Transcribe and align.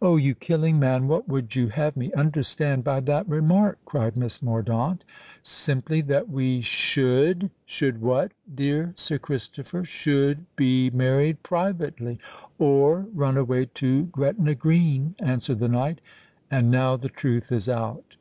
"Oh! 0.00 0.16
you 0.16 0.34
killing 0.34 0.78
man—what 0.78 1.28
would 1.28 1.54
you 1.54 1.68
have 1.68 1.94
me 1.94 2.10
understand 2.14 2.82
by 2.82 3.00
that 3.00 3.28
remark?" 3.28 3.78
cried 3.84 4.16
Miss 4.16 4.40
Mordaunt. 4.40 5.04
"Simply 5.42 6.00
that 6.00 6.30
we 6.30 6.62
should——" 6.62 7.50
"Should 7.66 8.00
what, 8.00 8.32
dear 8.54 8.94
Sir 8.96 9.18
Christopher?" 9.18 9.84
"Should 9.84 10.46
be 10.56 10.88
married 10.88 11.42
privately—or 11.42 13.08
run 13.12 13.36
away 13.36 13.66
to 13.74 14.04
Gretna 14.06 14.54
Green," 14.54 15.14
answered 15.18 15.58
the 15.58 15.68
knight. 15.68 16.00
"And 16.50 16.70
now 16.70 16.96
the 16.96 17.10
truth 17.10 17.52
is 17.52 17.68
out." 17.68 18.16